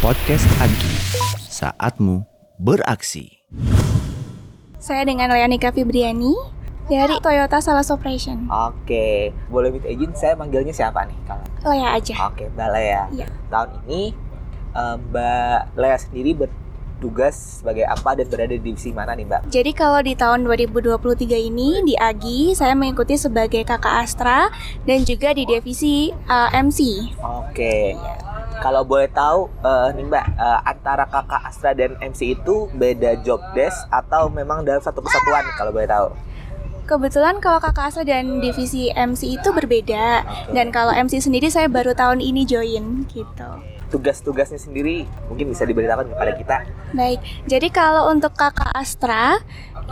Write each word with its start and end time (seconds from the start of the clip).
Podcast 0.00 0.48
Agi, 0.64 0.94
saatmu 1.44 2.24
beraksi. 2.56 3.44
Saya 4.80 5.04
dengan 5.04 5.28
Leanika 5.28 5.68
Fibriani 5.68 6.32
dari 6.88 7.20
Toyota 7.20 7.60
Sales 7.60 7.92
Operation. 7.92 8.48
Oke, 8.48 9.36
boleh 9.52 9.76
minta 9.76 9.92
izin 9.92 10.08
saya 10.16 10.40
manggilnya 10.40 10.72
siapa 10.72 11.04
nih 11.04 11.18
kalau? 11.28 11.44
Lea 11.68 12.00
aja. 12.00 12.32
Oke, 12.32 12.48
Mbak 12.56 12.68
Lea. 12.72 13.02
Iya. 13.12 13.26
Tahun 13.52 13.68
ini 13.84 14.16
eh, 14.72 14.96
Mbak 15.04 15.60
Lea 15.76 15.96
sendiri 16.00 16.30
bertugas 16.32 17.60
sebagai 17.60 17.84
apa 17.84 18.16
dan 18.16 18.24
berada 18.32 18.56
di 18.56 18.62
divisi 18.64 18.88
mana 18.88 19.12
nih 19.12 19.28
Mbak? 19.28 19.40
Jadi 19.52 19.70
kalau 19.76 20.00
di 20.00 20.16
tahun 20.16 20.48
2023 20.48 20.96
ini 21.52 21.84
di 21.84 21.92
AGI 21.92 22.56
saya 22.56 22.72
mengikuti 22.72 23.20
sebagai 23.20 23.68
kakak 23.68 24.00
Astra 24.00 24.48
dan 24.88 25.04
juga 25.04 25.36
di 25.36 25.44
divisi 25.44 26.08
uh, 26.08 26.48
MC. 26.56 27.12
Oke. 27.20 27.92
Kalau 28.62 28.82
boleh 28.82 29.08
tahu 29.12 29.48
eh, 29.62 29.88
nih 29.96 30.04
Mbak, 30.08 30.26
eh, 30.36 30.58
antara 30.64 31.04
kakak 31.04 31.42
Astra 31.44 31.70
dan 31.76 31.94
MC 32.00 32.38
itu 32.38 32.70
beda 32.72 33.20
job 33.20 33.40
desk 33.52 33.76
atau 33.92 34.32
memang 34.32 34.64
dalam 34.64 34.80
satu 34.80 35.04
kesatuan 35.04 35.44
kalau 35.56 35.70
boleh 35.72 35.88
tahu? 35.88 36.08
Kebetulan 36.86 37.42
kalau 37.42 37.58
kakak 37.58 37.90
Astra 37.90 38.06
dan 38.06 38.38
divisi 38.38 38.94
MC 38.94 39.38
itu 39.38 39.48
berbeda 39.50 40.22
dan 40.54 40.70
kalau 40.70 40.94
MC 40.94 41.18
sendiri 41.18 41.50
saya 41.50 41.66
baru 41.66 41.92
tahun 41.92 42.22
ini 42.22 42.46
join 42.46 43.04
gitu. 43.10 43.75
Tugas-tugasnya 43.88 44.58
sendiri 44.58 45.06
mungkin 45.30 45.50
bisa 45.50 45.62
diberitakan 45.62 46.10
kepada 46.10 46.32
kita. 46.34 46.56
Baik, 46.94 47.20
jadi 47.46 47.68
kalau 47.70 48.10
untuk 48.10 48.34
kakak 48.34 48.70
Astra 48.74 49.38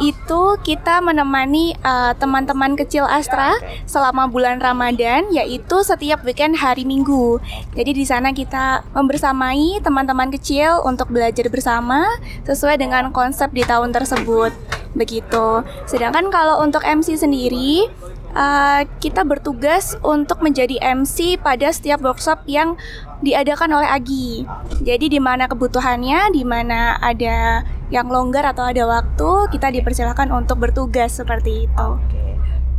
itu 0.03 0.43
kita 0.67 0.98
menemani 0.98 1.79
uh, 1.87 2.11
teman-teman 2.19 2.75
kecil 2.75 3.07
Astra 3.07 3.55
selama 3.87 4.27
bulan 4.27 4.59
Ramadan 4.59 5.30
yaitu 5.30 5.87
setiap 5.87 6.27
weekend 6.27 6.59
hari 6.59 6.83
Minggu. 6.83 7.39
Jadi 7.79 7.95
di 7.95 8.03
sana 8.03 8.34
kita 8.34 8.83
membersamai 8.91 9.79
teman-teman 9.79 10.34
kecil 10.34 10.83
untuk 10.83 11.15
belajar 11.15 11.47
bersama 11.47 12.03
sesuai 12.42 12.83
dengan 12.83 13.15
konsep 13.15 13.55
di 13.55 13.62
tahun 13.62 13.95
tersebut. 13.95 14.50
Begitu. 14.98 15.62
Sedangkan 15.87 16.31
kalau 16.31 16.62
untuk 16.62 16.83
MC 16.83 17.15
sendiri 17.19 17.91
uh, 18.35 18.83
kita 19.01 19.23
bertugas 19.25 19.97
untuk 20.03 20.43
menjadi 20.43 20.77
MC 20.83 21.41
pada 21.41 21.71
setiap 21.71 22.03
workshop 22.03 22.45
yang 22.51 22.77
diadakan 23.25 23.81
oleh 23.81 23.89
Agi. 23.89 24.45
Jadi 24.85 25.09
di 25.09 25.21
mana 25.23 25.49
kebutuhannya, 25.49 26.35
di 26.35 26.45
mana 26.45 26.99
ada 27.01 27.65
yang 27.89 28.11
longgar 28.11 28.45
atau 28.53 28.69
ada 28.69 28.85
waktu, 28.85 29.55
kita 29.55 29.71
dipersilakan 29.71 30.35
untuk 30.35 30.61
bertugas 30.61 31.17
seperti 31.17 31.71
itu. 31.71 31.89
Oke, 31.89 32.27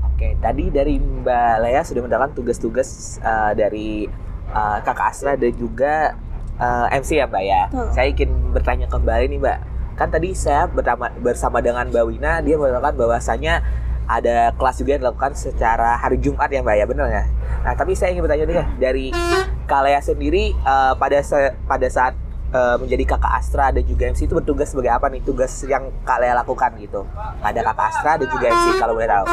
oke. 0.05 0.27
Tadi 0.43 0.69
dari 0.69 0.99
Mbak 0.99 1.55
Lea 1.65 1.81
sudah 1.81 2.01
mendapatkan 2.05 2.35
tugas-tugas 2.35 3.17
uh, 3.23 3.55
dari 3.55 4.05
uh, 4.51 4.77
kakak 4.83 5.07
Astra 5.09 5.33
dan 5.39 5.55
juga 5.55 6.13
uh, 6.59 6.87
MC 6.91 7.17
ya 7.17 7.25
Mbak 7.25 7.43
ya. 7.43 7.61
Betul. 7.71 7.87
Saya 7.95 8.07
ingin 8.11 8.29
bertanya 8.51 8.87
kembali 8.91 9.25
nih 9.31 9.39
Mbak. 9.41 9.59
Kan 9.95 10.11
tadi 10.11 10.35
saya 10.35 10.67
bersama, 10.67 11.07
bersama 11.23 11.63
dengan 11.63 11.87
Mbak 11.87 12.05
Wina, 12.11 12.43
dia 12.43 12.59
mengatakan 12.59 12.99
bahwasanya 12.99 13.63
ada 14.07 14.35
kelas 14.51 14.75
juga 14.77 14.89
yang 14.91 15.03
dilakukan 15.03 15.31
secara 15.33 15.95
hari 15.95 16.17
Jumat 16.17 16.47
ya 16.47 16.59
Mbak 16.59 16.75
ya, 16.75 16.85
benar 16.85 17.05
nggak? 17.07 17.27
Nah 17.61 17.73
tapi 17.73 17.91
saya 17.93 18.09
ingin 18.09 18.21
bertanya 18.21 18.45
nih 18.45 18.57
dari 18.77 19.05
Kalea 19.65 19.97
sendiri 19.99 20.53
uh, 20.61 20.93
pada 20.93 21.19
se- 21.19 21.57
pada 21.63 21.87
saat 21.87 22.13
uh, 22.51 22.77
menjadi 22.77 23.03
kakak 23.07 23.33
Astra 23.35 23.69
dan 23.69 23.81
juga 23.81 24.05
MC 24.07 24.23
itu 24.23 24.33
bertugas 24.33 24.69
sebagai 24.69 24.91
apa 24.91 25.09
nih 25.09 25.19
tugas 25.19 25.49
yang 25.63 25.89
Kalea 26.01 26.33
lakukan 26.35 26.77
gitu? 26.77 27.01
Ada 27.39 27.65
kakak 27.65 27.85
Astra 27.89 28.11
dan 28.15 28.27
juga 28.27 28.45
MC 28.47 28.65
kalau 28.75 28.93
boleh 28.93 29.09
tahu. 29.09 29.25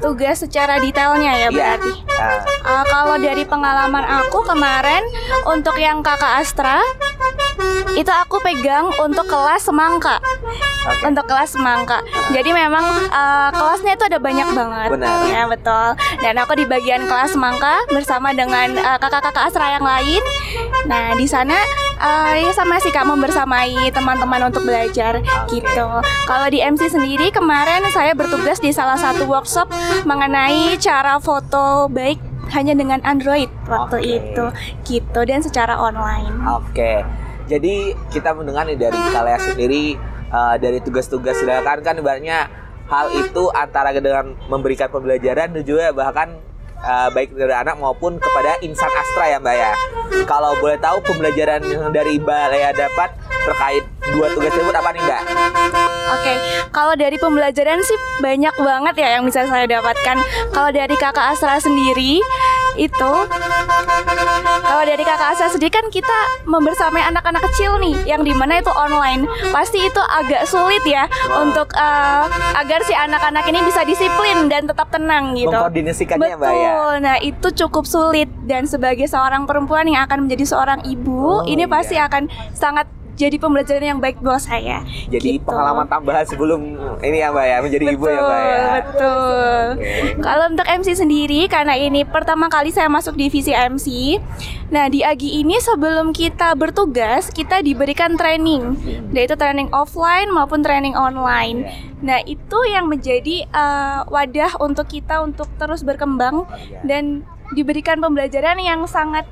Tugas 0.00 0.36
secara 0.38 0.76
detailnya 0.76 1.30
ya 1.30 1.38
Iya. 1.40 1.48
berarti. 1.50 1.92
Nah, 2.10 2.38
Uh, 2.60 2.84
kalau 2.86 3.16
dari 3.16 3.42
pengalaman 3.42 4.04
aku 4.04 4.44
kemarin 4.44 5.00
untuk 5.44 5.74
yang 5.74 6.02
kakak 6.02 6.40
Astra 6.40 6.78
itu 7.92 8.08
aku 8.08 8.38
pegang 8.40 8.92
untuk 9.00 9.24
kelas 9.24 9.62
semangka. 9.62 10.20
Oke. 10.80 11.02
Untuk 11.12 11.24
kelas 11.28 11.52
semangka. 11.52 12.00
Jadi 12.32 12.50
memang 12.56 12.84
uh, 13.12 13.50
kelasnya 13.52 14.00
itu 14.00 14.04
ada 14.08 14.18
banyak 14.18 14.48
banget. 14.56 14.88
Benar. 14.96 15.16
Ya 15.28 15.44
betul. 15.44 15.88
Dan 16.24 16.34
aku 16.40 16.52
di 16.56 16.64
bagian 16.64 17.04
kelas 17.04 17.36
semangka 17.36 17.84
bersama 17.92 18.32
dengan 18.32 18.72
uh, 18.80 18.96
kakak-kakak 18.96 19.52
Astra 19.52 19.76
yang 19.76 19.84
lain. 19.84 20.22
Nah 20.88 21.12
di 21.16 21.28
sana 21.28 21.56
uh, 22.00 22.32
ya 22.32 22.50
sama 22.56 22.80
sih 22.80 22.88
kak 22.88 23.04
membersamai 23.04 23.92
teman-teman 23.92 24.48
untuk 24.48 24.64
belajar 24.64 25.20
gitu. 25.52 25.88
Kalau 26.24 26.46
di 26.48 26.64
MC 26.64 26.88
sendiri 26.88 27.28
kemarin 27.28 27.84
saya 27.92 28.16
bertugas 28.16 28.58
di 28.58 28.72
salah 28.72 28.96
satu 28.96 29.28
workshop 29.28 29.68
mengenai 30.08 30.80
cara 30.80 31.20
foto 31.20 31.92
baik 31.92 32.16
hanya 32.50 32.74
dengan 32.74 32.98
Android 33.06 33.46
waktu 33.70 33.96
Oke. 34.00 34.10
itu 34.18 34.44
gitu 34.88 35.20
dan 35.22 35.40
secara 35.44 35.78
online. 35.78 36.34
Oke. 36.48 37.04
Jadi 37.50 37.94
kita 38.14 38.30
mendengar 38.30 38.62
nih 38.62 38.78
dari 38.78 38.98
Kalea 39.10 39.38
sendiri 39.42 39.98
uh, 40.30 40.56
dari 40.56 40.78
tugas-tugas 40.80 41.38
sedangkan 41.38 41.78
kan 41.82 41.94
ibaratnya 41.98 42.48
hal 42.90 43.06
itu 43.14 43.50
antara 43.54 43.94
dengan 43.94 44.34
memberikan 44.50 44.90
pembelajaran 44.90 45.54
dan 45.54 45.62
juga 45.62 45.94
bahkan 45.94 46.34
uh, 46.82 47.08
baik 47.14 47.36
dari 47.36 47.54
anak 47.54 47.78
maupun 47.78 48.18
kepada 48.18 48.58
insan 48.64 48.90
astra 48.90 49.30
ya 49.30 49.38
Mbak 49.38 49.56
ya. 49.56 49.72
Kalau 50.26 50.58
boleh 50.58 50.78
tahu 50.82 50.98
pembelajaran 51.06 51.62
yang 51.62 51.94
dari 51.94 52.18
Mbak 52.18 52.44
Lea 52.50 52.70
dapat 52.74 53.10
terkait 53.40 53.84
dua 54.10 54.26
tugas 54.34 54.50
tersebut 54.52 54.74
apa 54.74 54.90
nih 54.90 55.02
Mbak? 55.06 55.22
Oke, 56.10 56.34
kalau 56.74 56.94
dari 56.98 57.16
pembelajaran 57.22 57.78
sih 57.86 57.98
banyak 58.18 58.54
banget 58.58 58.94
ya 58.98 59.08
yang 59.18 59.24
bisa 59.30 59.46
saya 59.46 59.70
dapatkan. 59.70 60.16
Kalau 60.50 60.70
dari 60.74 60.94
kakak 60.98 61.38
Astra 61.38 61.62
sendiri 61.62 62.18
itu, 62.76 63.12
kalau 64.60 64.84
dari 64.86 65.02
kakak 65.02 65.34
Astra 65.34 65.48
sendiri 65.50 65.72
kan 65.72 65.86
kita 65.88 66.18
membersamai 66.46 67.02
anak-anak 67.06 67.42
kecil 67.50 67.78
nih, 67.78 67.96
yang 68.06 68.22
di 68.22 68.34
mana 68.34 68.58
itu 68.58 68.70
online. 68.70 69.26
Pasti 69.50 69.82
itu 69.82 70.00
agak 70.00 70.46
sulit 70.46 70.82
ya 70.86 71.06
untuk 71.34 71.70
eh, 71.74 72.24
agar 72.56 72.80
si 72.86 72.94
anak-anak 72.94 73.44
ini 73.48 73.60
bisa 73.64 73.82
disiplin 73.82 74.46
dan 74.46 74.66
tetap 74.66 74.90
tenang 74.90 75.34
gitu. 75.34 75.50
Mengkoordinasikannya 75.50 76.34
Mbak 76.36 76.52
ya. 76.52 76.70
Betul. 76.70 76.92
Nah, 77.00 77.16
itu 77.20 77.48
cukup 77.66 77.84
sulit 77.86 78.28
dan 78.44 78.66
sebagai 78.66 79.06
seorang 79.06 79.46
perempuan 79.46 79.86
yang 79.88 80.04
akan 80.06 80.26
menjadi 80.28 80.44
seorang 80.46 80.80
ibu, 80.86 81.20
Oh, 81.20 81.44
ini 81.46 81.68
pasti 81.68 81.94
iya. 81.94 82.08
akan 82.10 82.26
sangat 82.52 82.88
jadi 83.20 83.36
pembelajaran 83.36 83.84
yang 83.84 84.00
baik 84.00 84.24
buat 84.24 84.40
saya. 84.40 84.80
Jadi 85.12 85.36
Gitu. 85.36 85.44
pengalaman 85.44 85.84
tambahan 85.84 86.24
sebelum 86.24 86.60
ini 87.04 87.20
ya 87.20 87.28
Mbak 87.28 87.44
ya 87.44 87.56
menjadi 87.60 87.84
ibu 87.92 88.04
ya 88.08 88.20
Mbak 88.24 88.40
ya. 88.40 88.64
Betul. 88.80 89.64
Kalau 90.24 90.44
untuk 90.48 90.66
MC 90.66 90.88
sendiri 90.96 91.40
karena 91.52 91.76
ini 91.76 92.08
pertama 92.08 92.48
kali 92.48 92.72
saya 92.72 92.88
masuk 92.88 93.20
divisi 93.20 93.52
MC. 93.52 94.16
Nah, 94.72 94.88
di 94.88 95.04
AGI 95.04 95.44
ini 95.44 95.60
sebelum 95.60 96.16
kita 96.16 96.56
bertugas, 96.56 97.28
kita 97.28 97.60
diberikan 97.60 98.16
training. 98.16 98.78
Yaitu 99.12 99.36
training 99.36 99.68
offline 99.76 100.32
maupun 100.32 100.64
training 100.64 100.96
online. 100.96 101.68
Nah, 102.00 102.24
itu 102.24 102.58
yang 102.72 102.88
menjadi 102.88 103.44
eh, 103.44 104.00
wadah 104.08 104.56
untuk 104.64 104.88
kita 104.88 105.20
untuk 105.20 105.50
terus 105.60 105.84
berkembang 105.84 106.48
iya. 106.70 106.80
dan 106.86 107.26
diberikan 107.52 107.98
pembelajaran 107.98 108.56
yang 108.62 108.86
sangat 108.86 109.26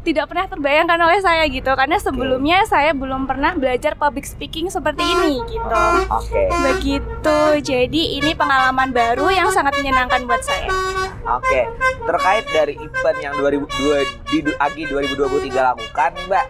tidak 0.00 0.32
pernah 0.32 0.48
terbayangkan 0.48 0.96
oleh 0.96 1.20
saya 1.20 1.44
gitu 1.52 1.68
karena 1.76 2.00
sebelumnya 2.00 2.64
saya 2.64 2.96
belum 2.96 3.28
pernah 3.28 3.52
belajar 3.52 3.92
public 4.00 4.24
speaking 4.24 4.72
seperti 4.72 5.04
ini 5.04 5.44
gitu. 5.44 5.82
Oke. 6.08 6.48
Begitu. 6.48 7.38
Jadi 7.60 8.16
ini 8.16 8.32
pengalaman 8.32 8.96
baru 8.96 9.28
yang 9.28 9.52
sangat 9.52 9.76
menyenangkan 9.76 10.24
buat 10.24 10.40
saya. 10.40 10.72
Oke, 11.20 11.68
terkait 12.08 12.44
dari 12.48 12.74
event 12.80 13.18
yang 13.20 13.36
2002 13.36 14.32
di 14.32 14.40
Agi 14.56 14.82
2023 14.88 15.52
lakukan 15.52 16.10
Mbak, 16.26 16.44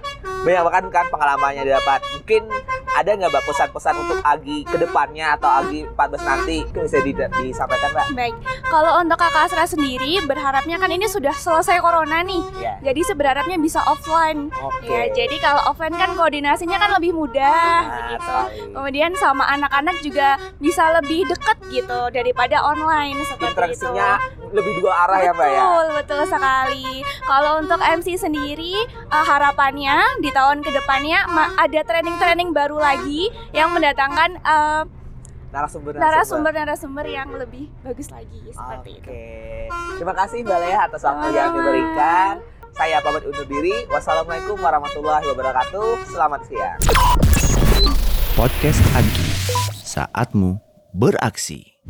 banyak 0.46 0.62
banget 0.62 0.84
kan 0.94 1.06
pengalamannya 1.10 1.64
dapat. 1.66 2.00
Mungkin 2.16 2.42
ada 2.90 3.10
nggak 3.12 3.30
Mbak 3.30 3.44
pesan-pesan 3.46 3.94
untuk 3.96 4.18
Agi 4.20 4.58
ke 4.62 4.76
depannya 4.76 5.34
atau 5.34 5.50
Agi 5.60 5.86
14 5.86 6.22
nanti? 6.22 6.58
Mungkin 6.64 6.82
bisa 6.84 6.98
di- 7.00 7.14
disampaikan 7.14 7.88
Mbak. 7.90 8.06
Baik. 8.12 8.34
Kalau 8.66 8.92
untuk 8.98 9.16
Kakak 9.16 9.46
Asra 9.46 9.64
sendiri 9.64 10.22
berharapnya 10.24 10.76
kan 10.76 10.90
ini 10.90 11.06
sudah 11.06 11.32
selesai 11.32 11.78
corona 11.78 12.20
nih. 12.20 12.42
Iya. 12.56 12.72
Jadi 12.82 13.00
sebenarnya 13.02 13.56
bisa 13.56 13.80
offline. 13.84 14.50
Oke. 14.56 14.88
Ya, 14.88 15.10
jadi 15.10 15.36
kalau 15.38 15.62
offline 15.66 15.94
kan 15.94 16.14
koordinasinya 16.14 16.76
kan 16.76 16.90
lebih 16.96 17.12
mudah 17.12 17.80
Benar 17.80 18.04
gitu. 18.10 18.38
Kemudian 18.72 19.10
sama 19.14 19.44
anak-anak 19.48 19.96
juga 20.00 20.28
bisa 20.58 20.90
lebih 20.96 21.26
dekat 21.26 21.58
gitu 21.70 22.00
daripada 22.10 22.62
online 22.62 23.18
seperti 23.24 23.52
Interaksinya 23.52 24.10
itu. 24.16 24.39
Lebih 24.50 24.82
dua 24.82 25.06
arah 25.06 25.18
ya 25.22 25.32
Mbak 25.32 25.46
ya. 25.46 25.58
Betul, 25.58 25.84
betul 25.96 26.20
sekali. 26.26 26.88
Kalau 27.22 27.52
untuk 27.58 27.78
MC 27.78 28.18
sendiri 28.18 28.74
eh, 28.86 29.24
harapannya 29.24 30.18
di 30.18 30.30
tahun 30.30 30.60
ke 30.60 30.70
depannya 30.70 31.26
ma- 31.26 31.54
ada 31.56 31.80
training-training 31.82 32.50
baru 32.50 32.78
lagi 32.78 33.30
yang 33.50 33.70
mendatangkan 33.70 34.30
eh, 34.38 34.82
Narasumber 35.50 35.98
narasumber-narasumber 35.98 37.06
yang 37.10 37.34
lebih 37.34 37.74
bagus 37.82 38.06
lagi 38.14 38.38
seperti 38.54 39.02
Oke. 39.02 39.10
itu. 39.66 39.98
Terima 39.98 40.14
kasih 40.14 40.46
Mbak 40.46 40.58
Lea 40.62 40.78
atas 40.78 41.02
waktu 41.02 41.26
yang 41.34 41.50
diberikan. 41.58 42.32
Saya 42.70 43.02
pamit 43.02 43.26
undur 43.26 43.46
diri. 43.50 43.82
Wassalamualaikum 43.90 44.54
warahmatullahi 44.62 45.26
wabarakatuh. 45.26 46.06
Selamat 46.06 46.46
siang. 46.46 46.78
Podcast 48.38 48.78
Agi, 48.94 49.26
saatmu 49.82 50.62
beraksi. 50.94 51.82